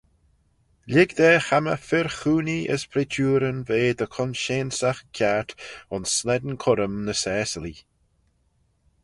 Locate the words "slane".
6.17-6.55